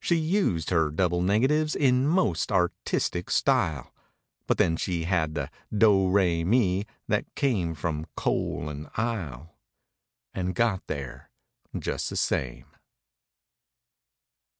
[0.00, 3.94] She used her double negatives in most artistic style,
[4.48, 9.54] But then she had the "do ra me" that came from coal and "ile"—
[10.34, 11.30] And got there
[11.78, 12.66] just the same.